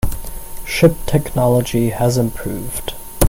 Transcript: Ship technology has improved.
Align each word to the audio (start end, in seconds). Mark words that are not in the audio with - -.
Ship 0.65 0.95
technology 1.05 1.89
has 1.91 2.17
improved. 2.17 2.93